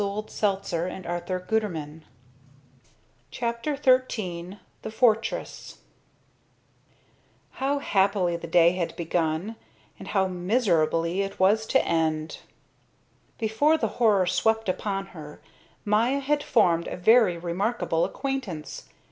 CHAPTER 0.01 0.87
XIII 3.75 4.57
THE 4.81 4.89
FORTRESS 4.91 5.77
How 7.51 7.77
happily 7.77 8.35
the 8.35 8.47
day 8.47 8.71
had 8.71 8.95
begun 8.95 9.55
and 9.99 10.07
how 10.07 10.25
miserably 10.25 11.21
it 11.21 11.39
was 11.39 11.67
to 11.67 11.85
end! 11.85 12.39
Before 13.37 13.77
the 13.77 13.87
horror 14.01 14.25
swept 14.25 14.67
upon 14.67 15.05
her, 15.13 15.39
Maya 15.85 16.19
had 16.19 16.41
formed 16.41 16.87
a 16.87 16.97
very 16.97 17.37
remarkable 17.37 18.03
acquaintance. 18.03 18.89